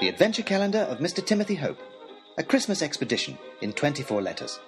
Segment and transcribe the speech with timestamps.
[0.00, 1.24] The Adventure Calendar of Mr.
[1.24, 1.78] Timothy Hope.
[2.38, 4.58] A Christmas Expedition in 24 letters.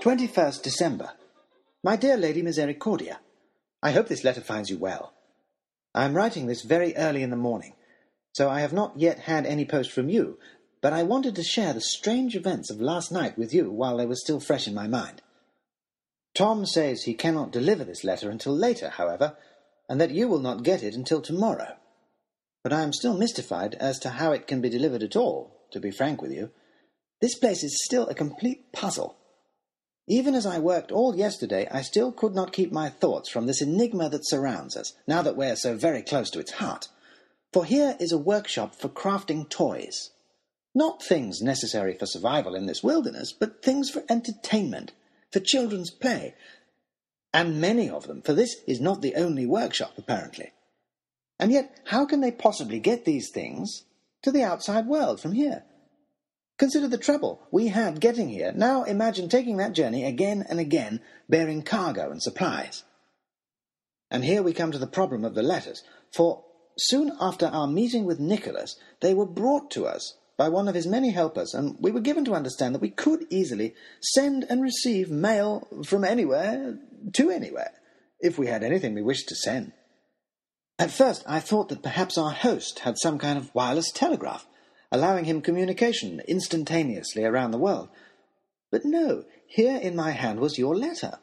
[0.00, 1.12] 21st December.
[1.84, 3.20] My dear Lady Misericordia,
[3.82, 5.12] I hope this letter finds you well.
[5.94, 7.74] I am writing this very early in the morning,
[8.32, 10.38] so I have not yet had any post from you,
[10.80, 14.06] but I wanted to share the strange events of last night with you while they
[14.06, 15.22] were still fresh in my mind.
[16.34, 19.36] Tom says he cannot deliver this letter until later, however,
[19.88, 21.76] and that you will not get it until tomorrow
[22.62, 25.80] but I am still mystified as to how it can be delivered at all, to
[25.80, 26.50] be frank with you.
[27.20, 29.16] This place is still a complete puzzle.
[30.06, 33.62] Even as I worked all yesterday, I still could not keep my thoughts from this
[33.62, 36.88] enigma that surrounds us, now that we're so very close to its heart.
[37.52, 40.10] For here is a workshop for crafting toys.
[40.78, 44.92] Not things necessary for survival in this wilderness, but things for entertainment,
[45.32, 46.36] for children's play.
[47.34, 50.52] And many of them, for this is not the only workshop, apparently.
[51.40, 53.86] And yet, how can they possibly get these things
[54.22, 55.64] to the outside world from here?
[56.58, 58.52] Consider the trouble we had getting here.
[58.52, 62.84] Now imagine taking that journey again and again, bearing cargo and supplies.
[64.12, 66.44] And here we come to the problem of the letters, for
[66.78, 70.86] soon after our meeting with Nicholas, they were brought to us by one of his
[70.86, 75.10] many helpers, and we were given to understand that we could easily send and receive
[75.10, 76.78] mail from anywhere
[77.12, 77.72] to anywhere,
[78.20, 79.72] if we had anything we wished to send.
[80.78, 84.46] At first, I thought that perhaps our host had some kind of wireless telegraph,
[84.92, 87.88] allowing him communication instantaneously around the world.
[88.70, 91.18] But no, here in my hand was your letter,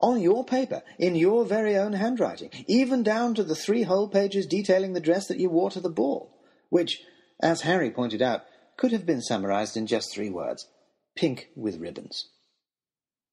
[0.00, 4.46] on your paper, in your very own handwriting, even down to the three whole pages
[4.46, 6.34] detailing the dress that you wore to the ball,
[6.70, 7.02] which,
[7.42, 8.44] as Harry pointed out,
[8.76, 10.66] could have been summarized in just three words
[11.16, 12.28] pink with ribbons.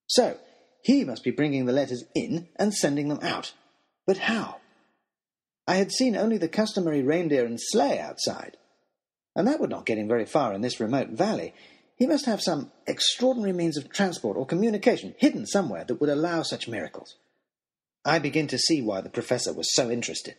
[0.06, 0.36] So,
[0.82, 3.54] he must be bringing the letters in and sending them out.
[4.06, 4.56] But how?
[5.66, 8.56] I had seen only the customary reindeer and sleigh outside,
[9.34, 11.54] and that would not get him very far in this remote valley.
[11.96, 16.42] He must have some extraordinary means of transport or communication hidden somewhere that would allow
[16.42, 17.16] such miracles.
[18.04, 20.34] I begin to see why the professor was so interested.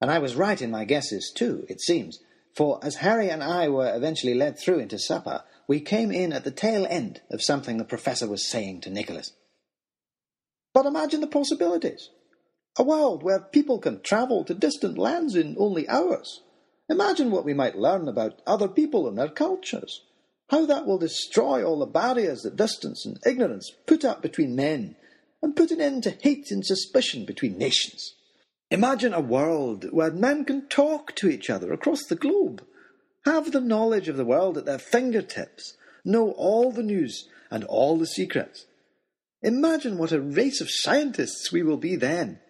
[0.00, 2.18] And I was right in my guesses, too, it seems,
[2.56, 6.44] for as Harry and I were eventually led through into supper, we came in at
[6.44, 9.32] the tail end of something the professor was saying to Nicholas.
[10.72, 12.08] But imagine the possibilities.
[12.78, 16.42] A world where people can travel to distant lands in only hours.
[16.88, 20.02] Imagine what we might learn about other people and their cultures.
[20.50, 24.96] How that will destroy all the barriers that distance and ignorance put up between men,
[25.42, 28.14] and put an end to hate and suspicion between nations.
[28.70, 32.64] Imagine a world where men can talk to each other across the globe,
[33.24, 37.96] have the knowledge of the world at their fingertips, know all the news and all
[37.96, 38.66] the secrets.
[39.42, 42.40] Imagine what a race of scientists we will be then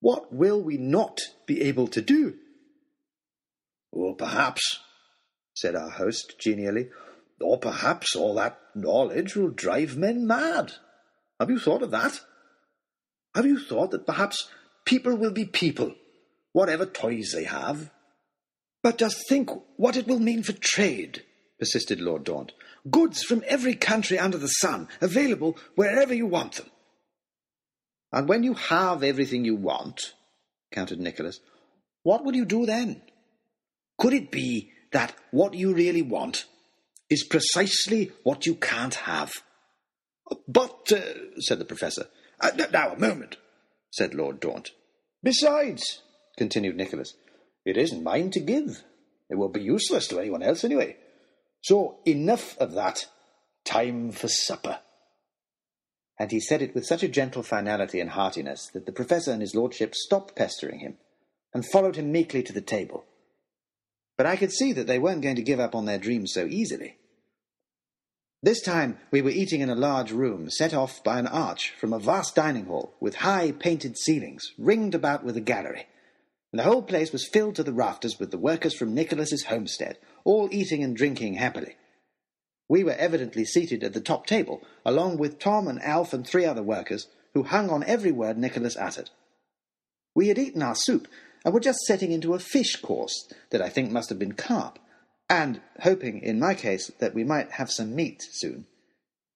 [0.00, 2.34] what will we not be able to do?
[3.90, 4.80] Or perhaps,
[5.54, 6.90] said our host genially,
[7.40, 10.72] or perhaps all that knowledge will drive men mad.
[11.40, 12.20] Have you thought of that?
[13.34, 14.48] Have you thought that perhaps
[14.88, 15.94] people will be people,
[16.52, 17.90] whatever toys they have?
[18.82, 21.24] But just think what it will mean for trade,
[21.58, 22.52] persisted Lord Daunt.
[22.90, 26.70] Goods from every country under the sun, available wherever you want them.
[28.12, 30.14] And when you have everything you want,
[30.72, 31.40] countered Nicholas,
[32.02, 33.02] what will you do then?
[33.98, 36.46] Could it be that what you really want
[37.10, 39.32] is precisely what you can't have?
[40.46, 42.06] But, uh, said the professor.
[42.40, 43.36] Uh, now, a moment,
[43.90, 44.70] said Lord Daunt.
[45.22, 46.02] Besides,
[46.36, 47.14] continued Nicholas,
[47.64, 48.82] it isn't mine to give.
[49.28, 50.96] It will be useless to anyone else anyway.
[51.62, 53.06] So enough of that.
[53.64, 54.78] Time for supper
[56.18, 59.40] and he said it with such a gentle finality and heartiness that the professor and
[59.40, 60.98] his lordship stopped pestering him
[61.54, 63.04] and followed him meekly to the table.
[64.16, 66.44] But I could see that they weren't going to give up on their dreams so
[66.44, 66.97] easily.
[68.40, 71.92] This time we were eating in a large room set off by an arch from
[71.92, 75.86] a vast dining hall with high painted ceilings ringed about with a gallery.
[76.52, 79.98] And the whole place was filled to the rafters with the workers from Nicholas's homestead,
[80.24, 81.76] all eating and drinking happily.
[82.68, 86.44] We were evidently seated at the top table, along with Tom and Alf and three
[86.44, 89.10] other workers, who hung on every word Nicholas uttered.
[90.14, 91.08] We had eaten our soup,
[91.44, 94.78] and were just setting into a fish course that I think must have been carp,
[95.28, 98.66] and hoping, in my case, that we might have some meat soon,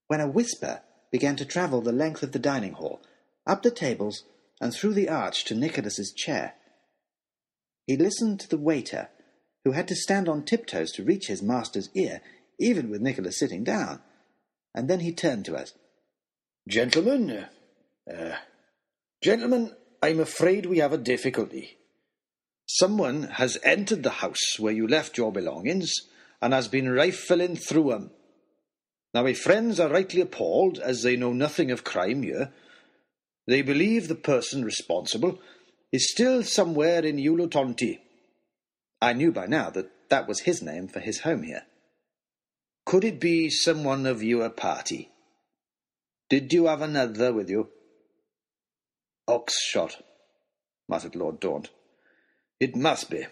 [0.08, 0.80] when a whisper
[1.10, 3.00] began to travel the length of the dining hall,
[3.46, 4.24] up the tables,
[4.60, 6.54] and through the arch to Nicholas's chair.
[7.86, 9.08] He listened to the waiter,
[9.64, 12.20] who had to stand on tiptoes to reach his master's ear,
[12.58, 14.00] even with Nicholas sitting down.
[14.74, 15.74] And then he turned to us,
[16.68, 17.46] Gentlemen,
[18.10, 18.36] uh,
[19.22, 21.76] gentlemen, I'm afraid we have a difficulty.
[22.74, 25.92] Someone has entered the house where you left your belongings
[26.40, 28.10] and has been rifling through 'em.
[29.12, 32.50] Now, my friends are rightly appalled, as they know nothing of crime here.
[33.46, 35.38] They believe the person responsible
[35.92, 38.00] is still somewhere in Ulotonti.
[39.02, 41.66] I knew by now that that was his name for his home here.
[42.86, 45.10] Could it be someone of your party?
[46.30, 47.70] Did you have another with you?
[49.28, 50.02] Oxshott,
[50.88, 51.68] muttered Lord Daunt.
[52.62, 53.26] It must be.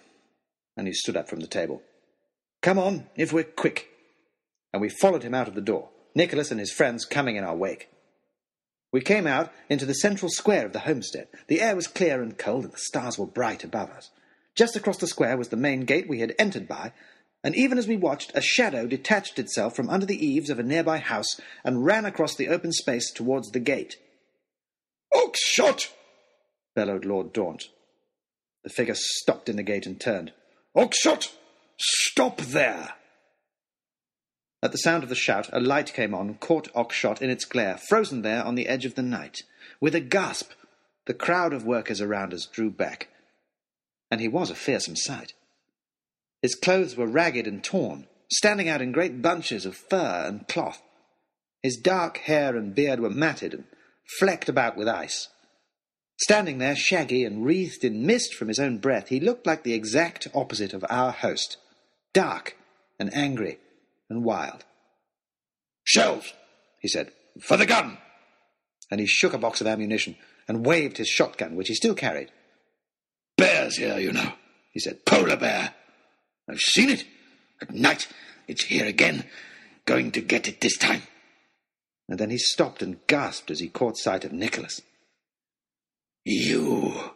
[0.76, 1.82] And he stood up from the table.
[2.62, 3.88] Come on, if we're quick.
[4.72, 7.54] And we followed him out of the door, Nicholas and his friends coming in our
[7.54, 7.88] wake.
[8.92, 11.28] We came out into the central square of the homestead.
[11.46, 14.10] The air was clear and cold, and the stars were bright above us.
[14.56, 16.92] Just across the square was the main gate we had entered by,
[17.44, 20.64] and even as we watched, a shadow detached itself from under the eaves of a
[20.64, 23.94] nearby house and ran across the open space towards the gate.
[25.14, 25.92] Oxshott!
[26.74, 27.68] bellowed Lord Daunt.
[28.62, 30.32] The figure stopped in the gate and turned.
[30.76, 31.32] Oxshott!
[31.78, 32.94] Stop there!
[34.62, 37.78] At the sound of the shout, a light came on caught Oxshott in its glare,
[37.88, 39.38] frozen there on the edge of the night.
[39.80, 40.50] With a gasp,
[41.06, 43.08] the crowd of workers around us drew back.
[44.10, 45.32] And he was a fearsome sight.
[46.42, 50.82] His clothes were ragged and torn, standing out in great bunches of fur and cloth.
[51.62, 53.64] His dark hair and beard were matted and
[54.18, 55.28] flecked about with ice.
[56.20, 59.72] Standing there, shaggy and wreathed in mist from his own breath, he looked like the
[59.72, 61.56] exact opposite of our host
[62.12, 62.56] dark
[62.98, 63.58] and angry
[64.10, 64.64] and wild.
[65.82, 66.34] Shells,
[66.78, 67.96] he said, for the gun.
[68.90, 72.30] And he shook a box of ammunition and waved his shotgun, which he still carried.
[73.38, 74.32] Bears here, you know,
[74.72, 75.06] he said.
[75.06, 75.72] Polar bear.
[76.50, 77.04] I've seen it.
[77.62, 78.08] At night,
[78.46, 79.24] it's here again.
[79.86, 81.02] Going to get it this time.
[82.08, 84.82] And then he stopped and gasped as he caught sight of Nicholas.
[86.24, 87.12] You.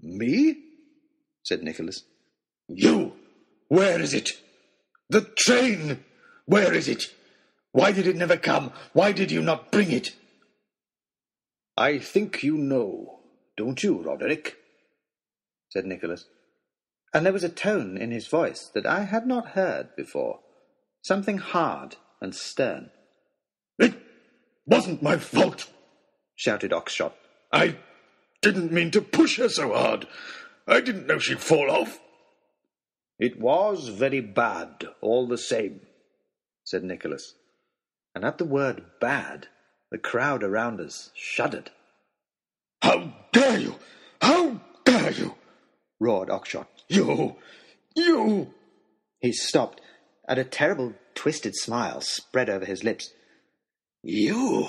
[0.00, 0.56] Me?
[1.42, 2.04] said Nicholas.
[2.68, 3.12] You.
[3.68, 4.30] Where is it?
[5.08, 6.04] The train!
[6.46, 7.04] Where is it?
[7.72, 8.72] Why did it never come?
[8.92, 10.14] Why did you not bring it?
[11.76, 13.20] I think you know,
[13.56, 14.56] don't you, Roderick?
[15.68, 16.26] said Nicholas.
[17.14, 20.40] And there was a tone in his voice that I had not heard before,
[21.02, 22.90] something hard and stern.
[23.78, 23.94] It
[24.66, 25.70] wasn't my fault,
[26.36, 27.12] shouted Oxshott.
[27.52, 27.76] I
[28.42, 30.06] didn't mean to push her so hard.
[30.66, 32.00] I didn't know she'd fall off.
[33.18, 35.80] It was very bad, all the same,
[36.64, 37.34] said Nicholas.
[38.14, 39.48] And at the word bad,
[39.90, 41.70] the crowd around us shuddered.
[42.82, 43.74] How dare you!
[44.22, 45.34] How dare you!
[45.98, 46.66] roared Oxshott.
[46.88, 47.36] You!
[47.94, 48.54] You!
[49.20, 49.80] He stopped,
[50.26, 53.12] and a terrible twisted smile spread over his lips.
[54.02, 54.66] You!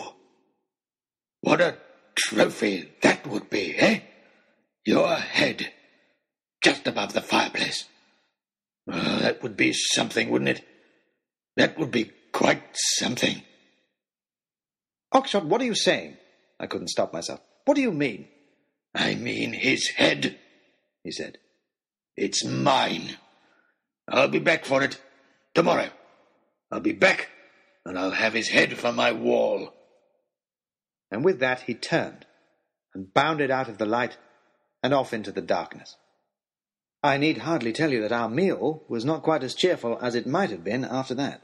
[1.39, 1.77] What a
[2.15, 3.99] trophy that would be, eh?
[4.85, 5.71] Your head,
[6.63, 7.85] just above the fireplace.
[8.91, 10.65] Uh, that would be something, wouldn't it?
[11.57, 13.41] That would be quite something.
[15.13, 16.17] Oxshott, what are you saying?
[16.59, 17.41] I couldn't stop myself.
[17.65, 18.27] What do you mean?
[18.95, 20.37] I mean his head,
[21.03, 21.37] he said.
[22.15, 23.17] It's mine.
[24.07, 24.99] I'll be back for it
[25.53, 25.89] tomorrow.
[26.71, 27.29] I'll be back,
[27.85, 29.73] and I'll have his head for my wall.
[31.11, 32.25] And with that he turned
[32.93, 34.17] and bounded out of the light
[34.81, 35.97] and off into the darkness.
[37.03, 40.27] I need hardly tell you that our meal was not quite as cheerful as it
[40.27, 41.41] might have been after that.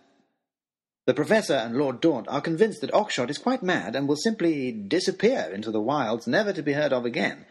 [1.08, 4.72] The Professor and Lord Daunt are convinced that Oxshott is quite mad and will simply
[4.72, 7.46] disappear into the wilds, never to be heard of again.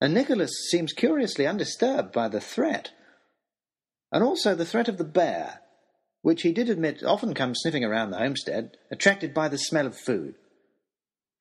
[0.00, 2.90] And Nicholas seems curiously undisturbed by the threat.
[4.12, 5.60] And also the threat of the bear,
[6.22, 9.96] which he did admit often comes sniffing around the homestead, attracted by the smell of
[9.96, 10.34] food.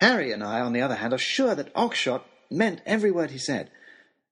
[0.02, 3.38] Harry and I, on the other hand, are sure that Oxshott meant every word he
[3.38, 3.72] said,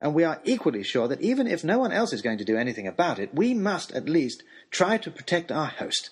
[0.01, 2.58] and we are equally sure that even if no one else is going to do
[2.58, 6.10] anything about it, we must at least try to protect our host.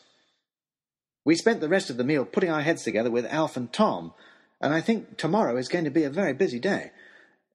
[1.25, 4.13] We spent the rest of the meal putting our heads together with Alf and Tom,
[4.61, 6.91] and I think tomorrow is going to be a very busy day.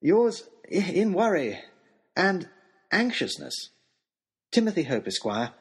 [0.00, 1.60] Yours in worry
[2.16, 2.48] and
[2.92, 3.70] anxiousness.
[4.52, 5.52] Timothy Hope, Esquire,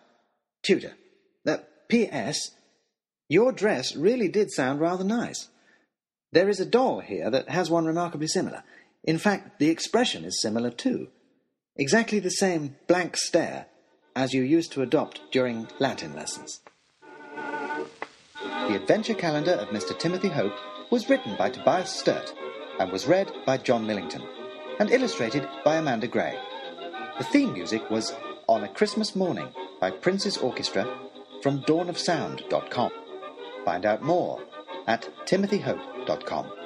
[0.63, 0.93] tutor.
[1.47, 2.51] Uh, P.S.
[3.29, 5.49] Your dress really did sound rather nice.
[6.35, 8.63] There is a doll here that has one remarkably similar.
[9.05, 11.07] In fact, the expression is similar too.
[11.77, 13.67] Exactly the same blank stare
[14.17, 16.59] as you used to adopt during Latin lessons.
[17.37, 19.97] The Adventure Calendar of Mr.
[19.97, 20.51] Timothy Hope
[20.91, 22.33] was written by Tobias Sturt
[22.81, 24.23] and was read by John Millington
[24.81, 26.37] and illustrated by Amanda Gray.
[27.17, 28.13] The theme music was
[28.49, 29.47] On a Christmas Morning
[29.79, 30.85] by Prince's Orchestra
[31.41, 32.91] from dawnofsound.com.
[33.63, 34.41] Find out more
[34.85, 36.64] at timothyhope.com gmail.com.